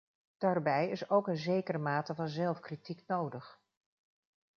Daarbij 0.37 0.89
is 0.89 1.09
ook 1.09 1.27
een 1.27 1.37
zekere 1.37 1.77
mate 1.77 2.15
van 2.15 2.27
zelfkritiek 2.29 3.03
nodig. 3.07 3.59